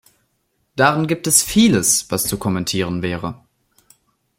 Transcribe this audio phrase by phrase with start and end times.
[0.75, 3.45] Darin gibt es vieles, was zu kommentieren wäre.